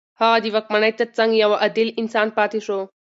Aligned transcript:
هغه 0.21 0.37
د 0.43 0.45
واکمنۍ 0.55 0.91
تر 0.99 1.07
څنګ 1.17 1.31
يو 1.43 1.51
عادل 1.61 1.87
انسان 2.01 2.27
پاتې 2.37 2.59
شو. 2.65 2.79